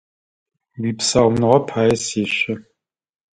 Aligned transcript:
Уипсауныгъэ 0.81 1.59
пае 1.67 1.95
сешъо! 2.05 2.55